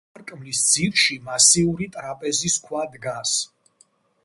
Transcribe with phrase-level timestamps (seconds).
[0.17, 3.37] სარკმლის ძირში მასიური ტრაპეზის ქვა დგას.